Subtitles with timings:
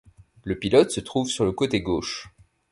[0.45, 2.33] Le pilote se trouve sur le côté gauche.